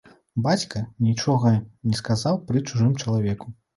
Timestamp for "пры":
2.49-2.65